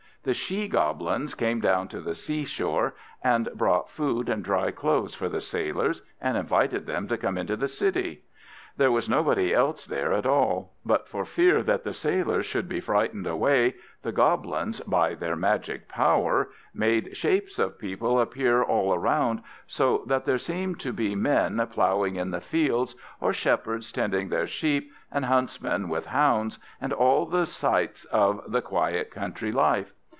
The 0.23 0.35
She 0.35 0.67
goblins 0.67 1.33
came 1.33 1.61
down 1.61 1.87
to 1.87 1.99
the 1.99 2.13
seashore, 2.13 2.93
and 3.23 3.49
brought 3.55 3.89
food 3.89 4.29
and 4.29 4.43
dry 4.43 4.69
clothes 4.69 5.15
for 5.15 5.27
the 5.27 5.41
sailors, 5.41 6.03
and 6.21 6.37
invited 6.37 6.85
them 6.85 7.07
to 7.07 7.17
come 7.17 7.39
into 7.39 7.55
the 7.57 7.67
city. 7.67 8.21
There 8.77 8.91
was 8.91 9.09
nobody 9.09 9.51
else 9.51 9.87
there 9.87 10.13
at 10.13 10.27
all; 10.27 10.73
but 10.85 11.07
for 11.07 11.25
fear 11.25 11.63
that 11.63 11.83
the 11.83 11.91
sailors 11.95 12.45
should 12.45 12.69
be 12.69 12.79
frightened 12.79 13.25
away, 13.25 13.73
the 14.03 14.11
Goblins, 14.11 14.79
by 14.81 15.15
their 15.15 15.35
magic 15.35 15.89
power, 15.89 16.51
made 16.71 17.17
shapes 17.17 17.57
of 17.57 17.79
people 17.79 18.21
appear 18.21 18.61
all 18.61 18.93
around, 18.93 19.41
so 19.65 20.03
that 20.05 20.25
there 20.25 20.37
seemed 20.37 20.79
to 20.81 20.93
be 20.93 21.15
men 21.15 21.65
ploughing 21.71 22.17
in 22.17 22.29
the 22.29 22.41
fields, 22.41 22.95
or 23.19 23.33
shepherds 23.33 23.91
tending 23.91 24.29
their 24.29 24.45
sheep, 24.45 24.91
and 25.11 25.25
huntsmen 25.25 25.89
with 25.89 26.05
hounds, 26.05 26.59
and 26.79 26.93
all 26.93 27.25
the 27.25 27.47
sights 27.47 28.05
of 28.05 28.43
the 28.47 28.61
quiet 28.61 29.09
country 29.09 29.51
life. 29.51 29.93